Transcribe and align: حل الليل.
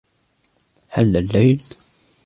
حل 0.89 1.17
الليل. 1.17 1.61